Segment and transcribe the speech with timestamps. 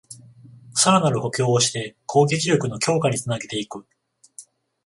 [0.73, 3.85] さらなる補強をして攻撃力の強化につなげていく